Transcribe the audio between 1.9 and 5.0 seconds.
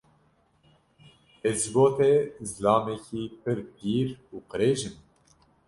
te zilamekî pir pîr û qirêj im?